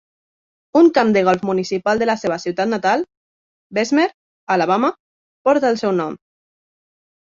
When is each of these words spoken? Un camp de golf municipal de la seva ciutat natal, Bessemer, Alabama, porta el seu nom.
Un 0.79 0.87
camp 0.95 1.11
de 1.17 1.21
golf 1.27 1.45
municipal 1.49 2.01
de 2.03 2.09
la 2.11 2.17
seva 2.23 2.39
ciutat 2.47 2.73
natal, 2.73 3.05
Bessemer, 3.81 4.09
Alabama, 4.59 4.95
porta 5.49 5.75
el 5.75 5.83
seu 5.87 5.99
nom. 6.05 6.23